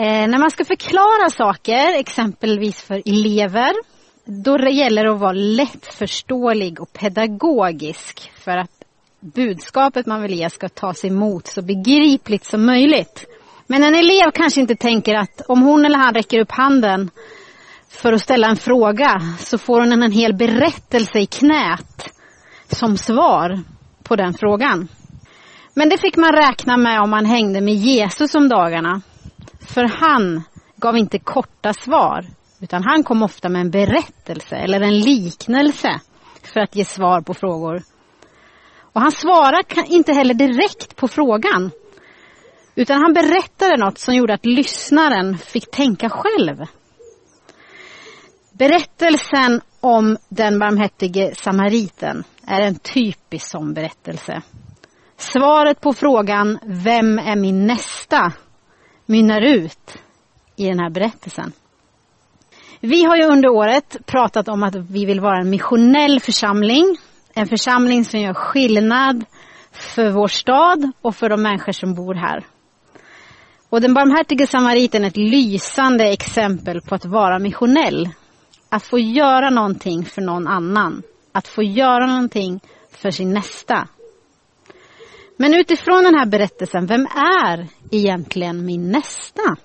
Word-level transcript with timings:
Eh, 0.00 0.28
när 0.28 0.38
man 0.38 0.50
ska 0.50 0.64
förklara 0.64 1.30
saker, 1.30 1.98
exempelvis 1.98 2.82
för 2.82 3.02
elever, 3.06 3.72
då 4.24 4.58
gäller 4.58 5.04
det 5.04 5.12
att 5.12 5.20
vara 5.20 5.32
lättförståelig 5.32 6.80
och 6.80 6.92
pedagogisk 6.92 8.32
för 8.44 8.56
att 8.56 8.70
budskapet 9.20 10.06
man 10.06 10.22
vill 10.22 10.34
ge 10.34 10.50
ska 10.50 10.68
tas 10.68 11.04
emot 11.04 11.46
så 11.46 11.62
begripligt 11.62 12.44
som 12.44 12.66
möjligt. 12.66 13.26
Men 13.66 13.84
en 13.84 13.94
elev 13.94 14.30
kanske 14.34 14.60
inte 14.60 14.76
tänker 14.76 15.14
att 15.14 15.40
om 15.48 15.62
hon 15.62 15.84
eller 15.84 15.98
han 15.98 16.14
räcker 16.14 16.40
upp 16.40 16.52
handen 16.52 17.10
för 17.88 18.12
att 18.12 18.22
ställa 18.22 18.48
en 18.48 18.56
fråga 18.56 19.20
så 19.38 19.58
får 19.58 19.80
hon 19.80 20.02
en 20.02 20.12
hel 20.12 20.34
berättelse 20.34 21.18
i 21.18 21.26
knät 21.26 22.10
som 22.68 22.96
svar 22.96 23.60
på 24.02 24.16
den 24.16 24.34
frågan. 24.34 24.88
Men 25.74 25.88
det 25.88 25.98
fick 25.98 26.16
man 26.16 26.32
räkna 26.32 26.76
med 26.76 27.00
om 27.00 27.10
man 27.10 27.24
hängde 27.24 27.60
med 27.60 27.74
Jesus 27.74 28.34
om 28.34 28.48
dagarna. 28.48 29.02
För 29.68 29.84
han 29.84 30.42
gav 30.76 30.96
inte 30.96 31.18
korta 31.18 31.72
svar, 31.72 32.24
utan 32.60 32.82
han 32.84 33.04
kom 33.04 33.22
ofta 33.22 33.48
med 33.48 33.60
en 33.60 33.70
berättelse 33.70 34.56
eller 34.56 34.80
en 34.80 35.00
liknelse 35.00 36.00
för 36.42 36.60
att 36.60 36.76
ge 36.76 36.84
svar 36.84 37.20
på 37.20 37.34
frågor. 37.34 37.82
Och 38.80 39.00
han 39.00 39.12
svarade 39.12 39.64
inte 39.86 40.12
heller 40.12 40.34
direkt 40.34 40.96
på 40.96 41.08
frågan, 41.08 41.70
utan 42.74 43.02
han 43.02 43.12
berättade 43.12 43.76
något 43.76 43.98
som 43.98 44.14
gjorde 44.14 44.34
att 44.34 44.46
lyssnaren 44.46 45.38
fick 45.38 45.70
tänka 45.70 46.08
själv. 46.08 46.64
Berättelsen 48.52 49.60
om 49.80 50.16
den 50.28 50.58
barmhärtige 50.58 51.34
samariten 51.34 52.24
är 52.46 52.60
en 52.60 52.78
typisk 52.78 53.50
sån 53.50 53.74
berättelse. 53.74 54.42
Svaret 55.16 55.80
på 55.80 55.92
frågan 55.92 56.58
Vem 56.64 57.18
är 57.18 57.36
min 57.36 57.66
nästa? 57.66 58.32
Mynnar 59.08 59.40
ut 59.40 59.98
i 60.56 60.66
den 60.66 60.78
här 60.78 60.90
berättelsen. 60.90 61.52
Vi 62.80 63.04
har 63.04 63.16
ju 63.16 63.24
under 63.24 63.48
året 63.48 63.96
pratat 64.06 64.48
om 64.48 64.62
att 64.62 64.74
vi 64.74 65.04
vill 65.04 65.20
vara 65.20 65.40
en 65.40 65.50
missionell 65.50 66.20
församling. 66.20 66.96
En 67.34 67.46
församling 67.46 68.04
som 68.04 68.20
gör 68.20 68.34
skillnad 68.34 69.24
för 69.72 70.10
vår 70.10 70.28
stad 70.28 70.92
och 71.02 71.16
för 71.16 71.28
de 71.28 71.42
människor 71.42 71.72
som 71.72 71.94
bor 71.94 72.14
här. 72.14 72.46
Och 73.68 73.80
den 73.80 73.94
barmhärtige 73.94 74.46
samariten 74.46 75.04
är 75.04 75.08
ett 75.08 75.16
lysande 75.16 76.04
exempel 76.12 76.80
på 76.80 76.94
att 76.94 77.04
vara 77.04 77.38
missionell. 77.38 78.08
Att 78.68 78.82
få 78.82 78.98
göra 78.98 79.50
någonting 79.50 80.04
för 80.04 80.22
någon 80.22 80.46
annan. 80.48 81.02
Att 81.32 81.48
få 81.48 81.62
göra 81.62 82.06
någonting 82.06 82.60
för 82.90 83.10
sin 83.10 83.34
nästa. 83.34 83.88
Men 85.40 85.54
utifrån 85.54 86.04
den 86.04 86.14
här 86.14 86.26
berättelsen, 86.26 86.86
vem 86.86 87.06
är 87.06 87.66
egentligen 87.90 88.66
min 88.66 88.90
nästa? 88.90 89.56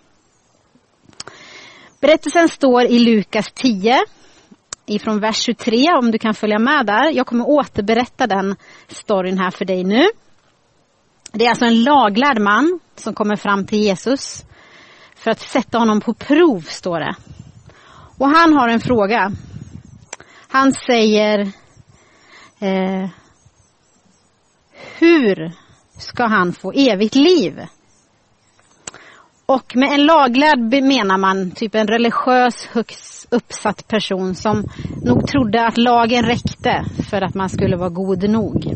Berättelsen 2.01 2.49
står 2.49 2.83
i 2.83 2.99
Lukas 2.99 3.51
10 3.53 3.99
ifrån 4.85 5.19
vers 5.19 5.37
23 5.37 5.93
om 5.93 6.11
du 6.11 6.17
kan 6.17 6.33
följa 6.33 6.59
med 6.59 6.85
där. 6.85 7.11
Jag 7.11 7.27
kommer 7.27 7.49
återberätta 7.49 8.27
den 8.27 8.55
storyn 8.87 9.37
här 9.37 9.51
för 9.51 9.65
dig 9.65 9.83
nu. 9.83 10.05
Det 11.31 11.45
är 11.45 11.49
alltså 11.49 11.65
en 11.65 11.83
laglärd 11.83 12.39
man 12.39 12.79
som 12.95 13.13
kommer 13.13 13.35
fram 13.35 13.65
till 13.65 13.79
Jesus 13.79 14.45
för 15.15 15.31
att 15.31 15.39
sätta 15.39 15.77
honom 15.77 16.01
på 16.01 16.13
prov, 16.13 16.61
står 16.61 16.99
det. 16.99 17.15
Och 18.17 18.29
han 18.29 18.53
har 18.53 18.67
en 18.67 18.79
fråga. 18.79 19.31
Han 20.47 20.73
säger 20.73 21.39
eh, 22.59 23.09
Hur 24.97 25.62
ska 25.97 26.25
han 26.25 26.53
få 26.53 26.71
evigt 26.71 27.15
liv? 27.15 27.59
Och 29.45 29.75
med 29.75 29.91
en 29.91 30.05
laglärd 30.05 30.83
menar 30.83 31.17
man 31.17 31.51
typ 31.51 31.75
en 31.75 31.87
religiös 31.87 32.65
högst 32.65 33.27
uppsatt 33.31 33.87
person 33.87 34.35
som 34.35 34.63
nog 35.03 35.25
trodde 35.25 35.67
att 35.67 35.77
lagen 35.77 36.23
räckte 36.23 36.85
för 37.09 37.21
att 37.21 37.33
man 37.33 37.49
skulle 37.49 37.77
vara 37.77 37.89
god 37.89 38.29
nog. 38.29 38.73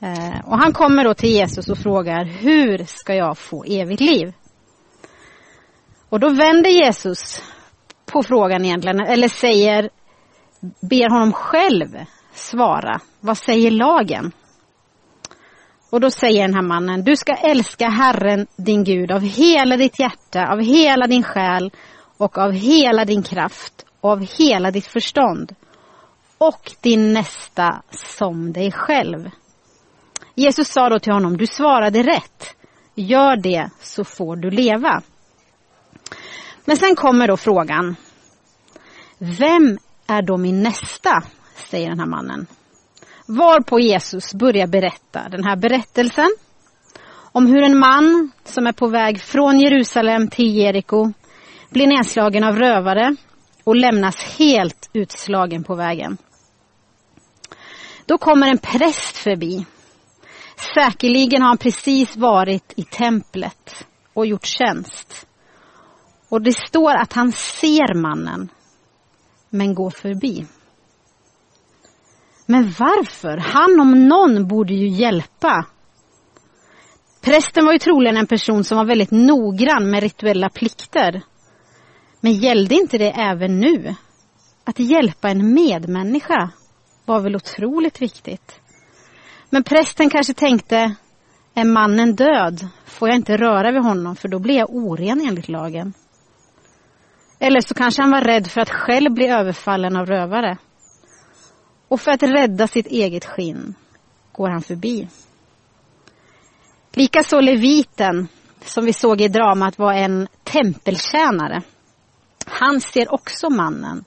Eh, 0.00 0.40
och 0.44 0.58
han 0.58 0.72
kommer 0.72 1.04
då 1.04 1.14
till 1.14 1.30
Jesus 1.30 1.70
och 1.70 1.78
frågar, 1.78 2.24
hur 2.24 2.84
ska 2.84 3.14
jag 3.14 3.38
få 3.38 3.64
evigt 3.64 4.00
liv? 4.00 4.32
Och 6.08 6.20
då 6.20 6.28
vänder 6.28 6.70
Jesus 6.70 7.42
på 8.12 8.22
frågan 8.22 8.64
egentligen, 8.64 9.00
eller 9.00 9.28
säger, 9.28 9.90
ber 10.80 11.10
honom 11.10 11.32
själv 11.32 11.88
svara. 12.32 13.00
Vad 13.20 13.38
säger 13.38 13.70
lagen? 13.70 14.32
Och 15.90 16.00
då 16.00 16.10
säger 16.10 16.42
den 16.42 16.54
här 16.54 16.62
mannen, 16.62 17.04
du 17.04 17.16
ska 17.16 17.34
älska 17.34 17.88
Herren 17.88 18.46
din 18.56 18.84
Gud 18.84 19.12
av 19.12 19.20
hela 19.20 19.76
ditt 19.76 20.00
hjärta, 20.00 20.46
av 20.52 20.60
hela 20.60 21.06
din 21.06 21.22
själ 21.22 21.70
och 22.16 22.38
av 22.38 22.52
hela 22.52 23.04
din 23.04 23.22
kraft 23.22 23.84
och 24.00 24.10
av 24.10 24.26
hela 24.38 24.70
ditt 24.70 24.86
förstånd 24.86 25.54
och 26.38 26.72
din 26.80 27.12
nästa 27.12 27.82
som 27.90 28.52
dig 28.52 28.72
själv. 28.72 29.30
Jesus 30.34 30.68
sa 30.68 30.88
då 30.88 30.98
till 30.98 31.12
honom, 31.12 31.36
du 31.36 31.46
svarade 31.46 32.02
rätt. 32.02 32.56
Gör 32.94 33.36
det 33.36 33.70
så 33.80 34.04
får 34.04 34.36
du 34.36 34.50
leva. 34.50 35.02
Men 36.64 36.76
sen 36.76 36.96
kommer 36.96 37.28
då 37.28 37.36
frågan, 37.36 37.96
vem 39.18 39.78
är 40.06 40.22
då 40.22 40.36
min 40.36 40.62
nästa? 40.62 41.22
säger 41.70 41.88
den 41.88 41.98
här 41.98 42.06
mannen. 42.06 42.46
Varpå 43.30 43.80
Jesus 43.80 44.34
börjar 44.34 44.66
berätta 44.66 45.28
den 45.28 45.44
här 45.44 45.56
berättelsen 45.56 46.28
om 47.32 47.46
hur 47.46 47.62
en 47.62 47.78
man 47.78 48.30
som 48.44 48.66
är 48.66 48.72
på 48.72 48.86
väg 48.86 49.20
från 49.20 49.60
Jerusalem 49.60 50.28
till 50.28 50.56
Jeriko 50.56 51.12
blir 51.70 51.86
nedslagen 51.86 52.44
av 52.44 52.56
rövare 52.56 53.16
och 53.64 53.76
lämnas 53.76 54.16
helt 54.38 54.90
utslagen 54.92 55.64
på 55.64 55.74
vägen. 55.74 56.18
Då 58.06 58.18
kommer 58.18 58.48
en 58.48 58.58
präst 58.58 59.16
förbi. 59.16 59.66
Säkerligen 60.74 61.42
har 61.42 61.48
han 61.48 61.58
precis 61.58 62.16
varit 62.16 62.72
i 62.76 62.84
templet 62.84 63.86
och 64.12 64.26
gjort 64.26 64.46
tjänst. 64.46 65.26
Och 66.28 66.42
det 66.42 66.56
står 66.56 66.94
att 66.94 67.12
han 67.12 67.32
ser 67.32 67.94
mannen, 67.94 68.48
men 69.50 69.74
går 69.74 69.90
förbi. 69.90 70.46
Men 72.50 72.74
varför? 72.78 73.36
Han 73.36 73.80
om 73.80 74.08
någon 74.08 74.48
borde 74.48 74.74
ju 74.74 74.88
hjälpa. 74.88 75.66
Prästen 77.20 77.66
var 77.66 77.72
ju 77.72 77.78
troligen 77.78 78.16
en 78.16 78.26
person 78.26 78.64
som 78.64 78.78
var 78.78 78.84
väldigt 78.84 79.10
noggrann 79.10 79.90
med 79.90 80.02
rituella 80.02 80.48
plikter. 80.48 81.22
Men 82.20 82.32
gällde 82.32 82.74
inte 82.74 82.98
det 82.98 83.10
även 83.10 83.60
nu? 83.60 83.94
Att 84.64 84.78
hjälpa 84.78 85.28
en 85.28 85.54
medmänniska 85.54 86.50
var 87.04 87.20
väl 87.20 87.36
otroligt 87.36 88.02
viktigt. 88.02 88.60
Men 89.50 89.62
prästen 89.62 90.10
kanske 90.10 90.34
tänkte, 90.34 90.94
är 91.54 91.64
mannen 91.64 92.14
död 92.14 92.68
får 92.84 93.08
jag 93.08 93.16
inte 93.16 93.36
röra 93.36 93.72
vid 93.72 93.82
honom 93.82 94.16
för 94.16 94.28
då 94.28 94.38
blir 94.38 94.56
jag 94.56 94.70
oren 94.70 95.20
enligt 95.28 95.48
lagen. 95.48 95.92
Eller 97.38 97.60
så 97.60 97.74
kanske 97.74 98.02
han 98.02 98.10
var 98.10 98.20
rädd 98.20 98.46
för 98.46 98.60
att 98.60 98.70
själv 98.70 99.14
bli 99.14 99.26
överfallen 99.26 99.96
av 99.96 100.06
rövare. 100.06 100.58
Och 101.90 102.00
för 102.00 102.10
att 102.10 102.22
rädda 102.22 102.66
sitt 102.66 102.86
eget 102.86 103.24
skinn 103.24 103.74
går 104.32 104.48
han 104.48 104.62
förbi. 104.62 105.08
Likaså 106.92 107.40
leviten, 107.40 108.28
som 108.64 108.84
vi 108.84 108.92
såg 108.92 109.20
i 109.20 109.28
dramat, 109.28 109.78
var 109.78 109.92
en 109.92 110.28
tempeltjänare. 110.44 111.62
Han 112.46 112.80
ser 112.80 113.14
också 113.14 113.50
mannen 113.50 114.04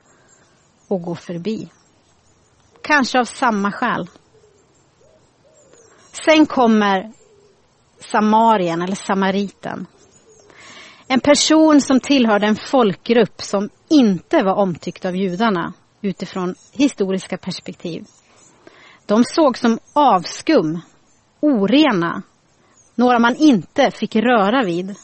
och 0.87 1.01
går 1.01 1.15
förbi. 1.15 1.69
Kanske 2.81 3.19
av 3.19 3.25
samma 3.25 3.71
skäl. 3.71 4.09
Sen 6.25 6.45
kommer 6.45 7.13
samarien 7.99 8.81
eller 8.81 8.95
samariten. 8.95 9.85
En 11.07 11.19
person 11.19 11.81
som 11.81 11.99
tillhörde 11.99 12.47
en 12.47 12.55
folkgrupp 12.55 13.41
som 13.41 13.69
inte 13.89 14.43
var 14.43 14.55
omtyckt 14.55 15.05
av 15.05 15.15
judarna 15.15 15.73
utifrån 16.03 16.55
historiska 16.71 17.37
perspektiv. 17.37 18.05
De 19.05 19.23
sågs 19.23 19.59
som 19.59 19.79
avskum, 19.93 20.79
orena, 21.39 22.21
några 22.95 23.19
man 23.19 23.35
inte 23.35 23.91
fick 23.91 24.15
röra 24.15 24.63
vid. 24.63 24.95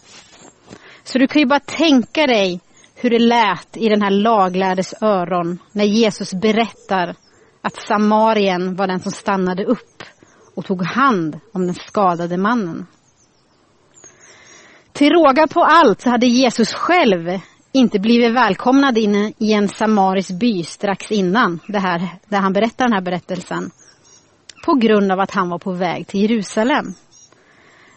Så 1.04 1.18
du 1.18 1.28
kan 1.28 1.40
ju 1.40 1.46
bara 1.46 1.60
tänka 1.60 2.28
dig 2.28 2.60
hur 2.96 3.10
det 3.10 3.20
lät 3.20 3.78
i 3.78 3.90
den 3.90 4.02
här 4.02 4.12
laglärdes 4.12 4.94
öron 5.02 5.60
när 5.72 5.86
Jesus 5.86 6.34
berättar 6.34 7.16
att 7.62 7.76
Samarien 7.76 8.76
var 8.76 8.88
den 8.88 9.00
som 9.00 9.12
stannade 9.12 9.66
upp 9.66 10.04
och 10.56 10.66
tog 10.66 10.84
hand 10.84 11.40
om 11.54 11.66
den 11.66 11.76
skadade 11.76 12.38
mannen. 12.38 12.86
Till 14.92 15.10
råga 15.10 15.48
på 15.48 15.64
allt 15.64 16.02
så 16.02 16.10
hade 16.10 16.28
Jesus 16.28 16.74
själv 16.74 17.40
inte 17.72 18.00
blivit 18.00 18.36
välkomnad 18.36 18.98
in 18.98 19.34
i 19.38 19.54
en 19.54 19.70
samarisk 19.70 20.32
by 20.40 20.64
strax 20.64 21.12
innan 21.12 21.60
det 21.68 21.80
här, 21.80 22.08
där 22.28 22.40
han 22.40 22.54
berättar 22.54 22.86
den 22.86 22.94
här 22.94 23.02
berättelsen. 23.02 23.72
På 24.66 24.74
grund 24.74 25.12
av 25.12 25.20
att 25.20 25.32
han 25.32 25.50
var 25.50 25.60
på 25.60 25.72
väg 25.72 26.08
till 26.08 26.22
Jerusalem. 26.22 26.94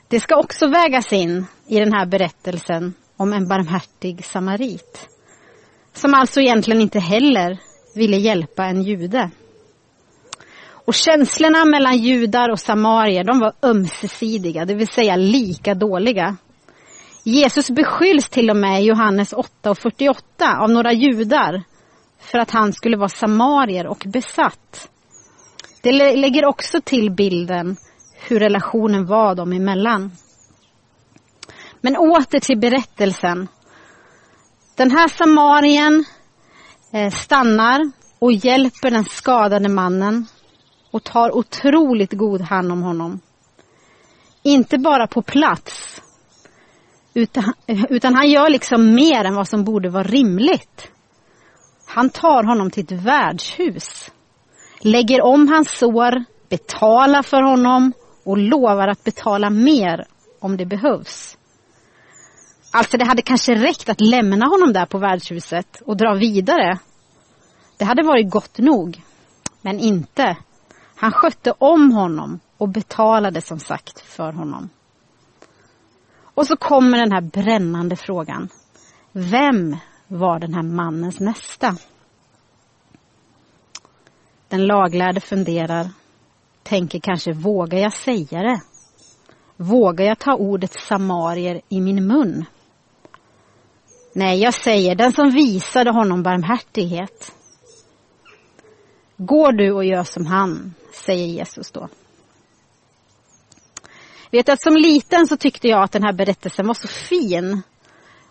Det 0.08 0.20
ska 0.20 0.36
också 0.36 0.66
vägas 0.66 1.12
in 1.12 1.46
i 1.66 1.78
den 1.78 1.92
här 1.92 2.06
berättelsen 2.06 2.94
om 3.16 3.32
en 3.32 3.48
barmhärtig 3.48 4.24
samarit. 4.24 5.08
Som 5.92 6.14
alltså 6.14 6.40
egentligen 6.40 6.80
inte 6.80 7.00
heller 7.00 7.58
ville 7.94 8.16
hjälpa 8.16 8.64
en 8.64 8.82
jude. 8.82 9.30
Och 10.84 10.94
känslorna 10.94 11.64
mellan 11.64 11.98
judar 11.98 12.50
och 12.50 12.60
samarier, 12.60 13.24
de 13.24 13.40
var 13.40 13.52
ömsesidiga, 13.62 14.64
det 14.64 14.74
vill 14.74 14.88
säga 14.88 15.16
lika 15.16 15.74
dåliga. 15.74 16.36
Jesus 17.24 17.70
beskylls 17.70 18.28
till 18.28 18.50
och 18.50 18.56
med 18.56 18.82
i 18.82 18.86
Johannes 18.86 19.32
8 19.32 19.70
och 19.70 19.78
48 19.78 20.58
av 20.58 20.70
några 20.70 20.92
judar 20.92 21.62
för 22.18 22.38
att 22.38 22.50
han 22.50 22.72
skulle 22.72 22.96
vara 22.96 23.08
samarier 23.08 23.86
och 23.86 24.04
besatt. 24.06 24.88
Det 25.82 25.92
lägger 26.16 26.44
också 26.44 26.80
till 26.80 27.10
bilden 27.10 27.76
hur 28.14 28.40
relationen 28.40 29.06
var 29.06 29.34
dem 29.34 29.52
emellan. 29.52 30.10
Men 31.80 31.96
åter 31.96 32.40
till 32.40 32.58
berättelsen. 32.58 33.48
Den 34.76 34.90
här 34.90 35.08
samarien 35.08 36.04
eh, 36.92 37.10
stannar 37.12 37.90
och 38.18 38.32
hjälper 38.32 38.90
den 38.90 39.04
skadade 39.04 39.68
mannen 39.68 40.26
och 40.90 41.04
tar 41.04 41.36
otroligt 41.36 42.12
god 42.12 42.40
hand 42.40 42.72
om 42.72 42.82
honom. 42.82 43.20
Inte 44.42 44.78
bara 44.78 45.06
på 45.06 45.22
plats, 45.22 46.02
utan, 47.14 47.44
eh, 47.66 47.84
utan 47.90 48.14
han 48.14 48.30
gör 48.30 48.50
liksom 48.50 48.94
mer 48.94 49.24
än 49.24 49.34
vad 49.34 49.48
som 49.48 49.64
borde 49.64 49.88
vara 49.88 50.02
rimligt. 50.02 50.90
Han 51.86 52.10
tar 52.10 52.44
honom 52.44 52.70
till 52.70 52.84
ett 52.84 53.02
värdshus, 53.02 54.10
lägger 54.80 55.22
om 55.22 55.48
hans 55.48 55.78
sår, 55.78 56.24
betalar 56.48 57.22
för 57.22 57.42
honom 57.42 57.92
och 58.24 58.38
lovar 58.38 58.88
att 58.88 59.04
betala 59.04 59.50
mer 59.50 60.06
om 60.40 60.56
det 60.56 60.66
behövs. 60.66 61.38
Alltså 62.72 62.96
det 62.96 63.04
hade 63.04 63.22
kanske 63.22 63.54
räckt 63.54 63.88
att 63.88 64.00
lämna 64.00 64.46
honom 64.46 64.72
där 64.72 64.86
på 64.86 64.98
värdshuset 64.98 65.82
och 65.86 65.96
dra 65.96 66.14
vidare. 66.14 66.78
Det 67.76 67.84
hade 67.84 68.02
varit 68.02 68.30
gott 68.30 68.58
nog. 68.58 69.02
Men 69.60 69.80
inte. 69.80 70.36
Han 70.96 71.12
skötte 71.12 71.54
om 71.58 71.92
honom 71.92 72.40
och 72.58 72.68
betalade 72.68 73.40
som 73.40 73.58
sagt 73.58 74.00
för 74.00 74.32
honom. 74.32 74.70
Och 76.34 76.46
så 76.46 76.56
kommer 76.56 76.98
den 76.98 77.12
här 77.12 77.20
brännande 77.20 77.96
frågan. 77.96 78.48
Vem 79.12 79.76
var 80.06 80.38
den 80.38 80.54
här 80.54 80.62
mannens 80.62 81.20
nästa? 81.20 81.76
Den 84.48 84.66
laglärde 84.66 85.20
funderar, 85.20 85.90
tänker 86.62 87.00
kanske, 87.00 87.32
vågar 87.32 87.78
jag 87.78 87.92
säga 87.92 88.42
det? 88.42 88.60
Vågar 89.56 90.04
jag 90.04 90.18
ta 90.18 90.34
ordet 90.34 90.72
samarier 90.72 91.60
i 91.68 91.80
min 91.80 92.06
mun? 92.06 92.44
Nej, 94.14 94.40
jag 94.40 94.54
säger 94.54 94.94
den 94.94 95.12
som 95.12 95.30
visade 95.30 95.90
honom 95.90 96.22
barmhärtighet. 96.22 97.32
Går 99.16 99.52
du 99.52 99.72
och 99.72 99.84
gör 99.84 100.04
som 100.04 100.26
han, 100.26 100.74
säger 100.92 101.26
Jesus 101.26 101.70
då. 101.70 101.88
Vet 104.32 104.48
att 104.48 104.62
som 104.62 104.76
liten 104.76 105.26
så 105.26 105.36
tyckte 105.36 105.68
jag 105.68 105.82
att 105.82 105.92
den 105.92 106.02
här 106.02 106.12
berättelsen 106.12 106.66
var 106.66 106.74
så 106.74 106.88
fin. 106.88 107.62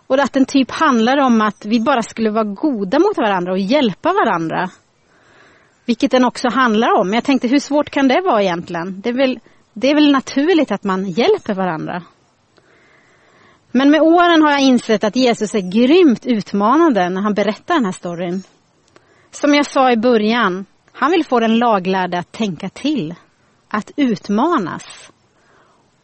Och 0.06 0.18
att 0.18 0.32
den 0.32 0.46
typ 0.46 0.70
handlar 0.70 1.18
om 1.18 1.40
att 1.40 1.64
vi 1.64 1.80
bara 1.80 2.02
skulle 2.02 2.30
vara 2.30 2.44
goda 2.44 2.98
mot 2.98 3.16
varandra 3.16 3.52
och 3.52 3.58
hjälpa 3.58 4.12
varandra. 4.12 4.70
Vilket 5.84 6.10
den 6.10 6.24
också 6.24 6.48
handlar 6.48 7.00
om. 7.00 7.12
Jag 7.12 7.24
tänkte 7.24 7.48
hur 7.48 7.58
svårt 7.58 7.90
kan 7.90 8.08
det 8.08 8.20
vara 8.20 8.42
egentligen? 8.42 9.00
Det 9.00 9.08
är 9.08 9.12
väl, 9.14 9.40
det 9.72 9.90
är 9.90 9.94
väl 9.94 10.12
naturligt 10.12 10.70
att 10.70 10.84
man 10.84 11.10
hjälper 11.10 11.54
varandra. 11.54 12.02
Men 13.70 13.90
med 13.90 14.02
åren 14.02 14.42
har 14.42 14.50
jag 14.50 14.60
insett 14.60 15.04
att 15.04 15.16
Jesus 15.16 15.54
är 15.54 15.70
grymt 15.70 16.26
utmanande 16.26 17.08
när 17.08 17.20
han 17.20 17.34
berättar 17.34 17.74
den 17.74 17.84
här 17.84 17.92
storyn. 17.92 18.42
Som 19.30 19.54
jag 19.54 19.66
sa 19.66 19.92
i 19.92 19.96
början, 19.96 20.66
han 20.92 21.10
vill 21.10 21.24
få 21.24 21.40
den 21.40 21.58
laglärde 21.58 22.18
att 22.18 22.32
tänka 22.32 22.68
till, 22.68 23.14
att 23.68 23.90
utmanas 23.96 25.12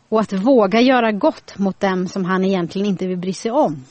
och 0.09 0.21
att 0.21 0.33
våga 0.33 0.81
göra 0.81 1.13
gott 1.13 1.59
mot 1.59 1.81
dem 1.81 2.09
som 2.09 2.25
han 2.25 2.45
egentligen 2.45 2.89
inte 2.89 3.07
vill 3.07 3.19
bry 3.19 3.33
sig 3.33 3.51
om. 3.51 3.85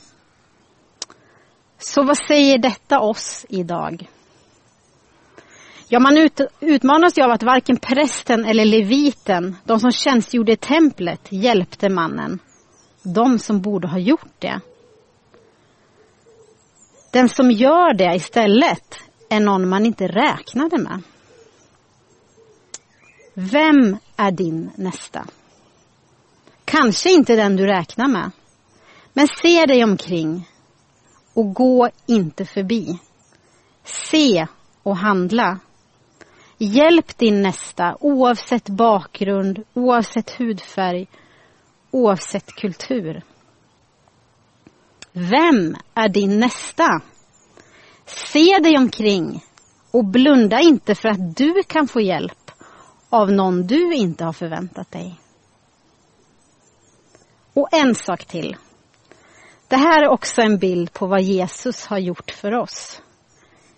Så 1.78 2.02
vad 2.02 2.18
säger 2.18 2.58
detta 2.58 3.00
oss 3.00 3.46
idag? 3.48 4.08
Ja, 5.88 6.00
man 6.00 6.18
ut, 6.18 6.40
utmanas 6.60 7.18
ju 7.18 7.22
av 7.22 7.30
att 7.30 7.42
varken 7.42 7.76
prästen 7.76 8.44
eller 8.44 8.64
leviten, 8.64 9.56
de 9.64 9.80
som 9.80 9.92
tjänstgjorde 9.92 10.52
i 10.52 10.56
templet, 10.56 11.32
hjälpte 11.32 11.88
mannen. 11.88 12.38
De 13.02 13.38
som 13.38 13.60
borde 13.60 13.88
ha 13.88 13.98
gjort 13.98 14.32
det. 14.38 14.60
Den 17.12 17.28
som 17.28 17.50
gör 17.50 17.94
det 17.94 18.16
istället 18.16 18.98
är 19.30 19.40
någon 19.40 19.68
man 19.68 19.86
inte 19.86 20.08
räknade 20.08 20.78
med. 20.78 21.02
Vem 23.34 23.96
är 24.16 24.30
din 24.30 24.70
nästa? 24.76 25.24
Kanske 26.82 27.10
inte 27.12 27.36
den 27.36 27.56
du 27.56 27.66
räknar 27.66 28.08
med. 28.08 28.30
Men 29.12 29.28
se 29.28 29.66
dig 29.66 29.84
omkring 29.84 30.48
och 31.34 31.54
gå 31.54 31.90
inte 32.06 32.44
förbi. 32.44 32.98
Se 33.84 34.46
och 34.82 34.96
handla. 34.96 35.58
Hjälp 36.58 37.18
din 37.18 37.42
nästa 37.42 37.96
oavsett 38.00 38.68
bakgrund, 38.68 39.64
oavsett 39.74 40.30
hudfärg, 40.30 41.06
oavsett 41.90 42.52
kultur. 42.52 43.22
Vem 45.12 45.76
är 45.94 46.08
din 46.08 46.40
nästa? 46.40 47.00
Se 48.06 48.58
dig 48.58 48.78
omkring 48.78 49.44
och 49.90 50.04
blunda 50.04 50.60
inte 50.60 50.94
för 50.94 51.08
att 51.08 51.36
du 51.36 51.62
kan 51.66 51.88
få 51.88 52.00
hjälp 52.00 52.50
av 53.08 53.32
någon 53.32 53.66
du 53.66 53.94
inte 53.94 54.24
har 54.24 54.32
förväntat 54.32 54.90
dig. 54.90 55.20
Och 57.58 57.68
en 57.72 57.94
sak 57.94 58.24
till. 58.24 58.56
Det 59.68 59.76
här 59.76 60.02
är 60.02 60.08
också 60.08 60.42
en 60.42 60.58
bild 60.58 60.92
på 60.92 61.06
vad 61.06 61.22
Jesus 61.22 61.86
har 61.86 61.98
gjort 61.98 62.30
för 62.30 62.54
oss. 62.54 63.02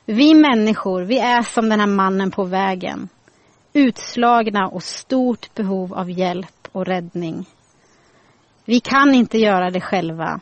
Vi 0.04 0.34
människor, 0.34 1.02
vi 1.02 1.18
är 1.18 1.42
som 1.42 1.68
den 1.68 1.80
här 1.80 1.86
mannen 1.86 2.30
på 2.30 2.44
vägen. 2.44 3.08
Utslagna 3.72 4.68
och 4.68 4.82
stort 4.82 5.54
behov 5.54 5.94
av 5.94 6.10
hjälp 6.10 6.68
och 6.72 6.86
räddning. 6.86 7.46
Vi 8.64 8.80
kan 8.80 9.14
inte 9.14 9.38
göra 9.38 9.70
det 9.70 9.80
själva, 9.80 10.40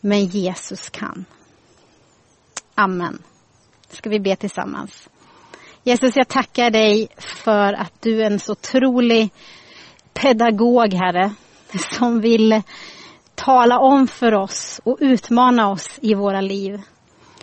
men 0.00 0.24
Jesus 0.24 0.90
kan. 0.90 1.24
Amen. 2.74 3.22
Ska 3.88 4.10
vi 4.10 4.20
be 4.20 4.36
tillsammans. 4.36 5.08
Jesus, 5.82 6.16
jag 6.16 6.28
tackar 6.28 6.70
dig 6.70 7.08
för 7.18 7.72
att 7.72 7.92
du 8.00 8.22
är 8.22 8.26
en 8.30 8.40
så 8.40 8.52
otrolig 8.52 9.30
pedagog, 10.12 10.94
Herre, 10.94 11.34
som 11.78 12.20
vill 12.20 12.62
tala 13.34 13.78
om 13.78 14.06
för 14.06 14.34
oss 14.34 14.80
och 14.84 14.98
utmana 15.00 15.70
oss 15.70 15.98
i 16.02 16.14
våra 16.14 16.40
liv. 16.40 16.80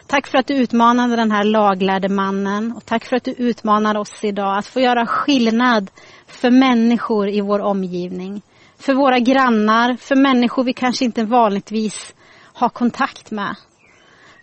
Tack 0.08 0.28
för 0.28 0.38
att 0.38 0.48
du 0.48 0.54
utmanade 0.54 1.16
den 1.16 1.32
här 1.32 1.44
laglärde 1.44 2.10
mannen 2.10 2.74
och 2.78 2.86
tack 2.86 3.06
för 3.06 3.16
att 3.16 3.24
du 3.24 3.32
utmanar 3.32 3.98
oss 3.98 4.24
idag 4.24 4.58
att 4.58 4.68
få 4.68 4.80
göra 4.80 5.08
skillnad 5.08 5.92
för 6.28 6.52
människor 6.52 7.30
i 7.30 7.42
vår 7.42 7.60
omgivning. 7.60 8.42
För 8.78 8.94
våra 8.94 9.20
grannar, 9.20 9.96
för 9.96 10.16
människor 10.16 10.64
vi 10.64 10.74
kanske 10.74 11.06
inte 11.06 11.24
vanligtvis 11.24 12.14
har 12.54 12.70
kontakt 12.70 13.32
med. 13.32 13.56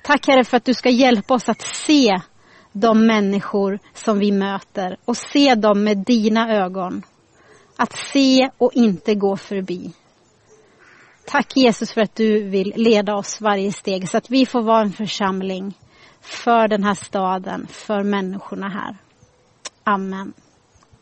Tack 0.02 0.26
Herre 0.26 0.44
för 0.44 0.56
att 0.56 0.64
du 0.64 0.74
ska 0.74 0.90
hjälpa 0.90 1.34
oss 1.34 1.48
att 1.48 1.62
se 1.62 2.20
de 2.72 3.06
människor 3.06 3.78
som 3.94 4.18
vi 4.18 4.32
möter 4.32 4.96
och 5.04 5.16
se 5.16 5.54
dem 5.54 5.84
med 5.84 5.98
dina 5.98 6.54
ögon. 6.54 7.02
Att 7.76 7.98
se 7.98 8.50
och 8.58 8.72
inte 8.74 9.14
gå 9.14 9.36
förbi. 9.36 9.92
Tack 11.26 11.56
Jesus 11.56 11.92
för 11.92 12.00
att 12.00 12.14
du 12.14 12.42
vill 12.42 12.72
leda 12.76 13.14
oss 13.14 13.40
varje 13.40 13.72
steg 13.72 14.08
så 14.08 14.18
att 14.18 14.30
vi 14.30 14.46
får 14.46 14.62
vara 14.62 14.80
en 14.80 14.92
församling 14.92 15.74
för 16.20 16.68
den 16.68 16.84
här 16.84 16.94
staden, 16.94 17.66
för 17.70 18.02
människorna 18.02 18.68
här. 18.68 18.96
Amen. 19.84 20.32